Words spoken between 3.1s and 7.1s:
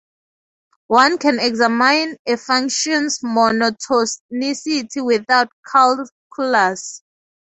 monotonicity without calculus.